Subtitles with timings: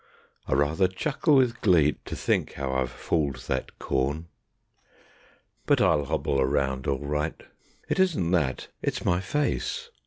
[0.47, 4.29] (I rather chuckle with glee To think how I've fooled that corn.)
[5.67, 7.39] But I'll hobble around all right.
[7.87, 9.91] It isn't that, it's my face.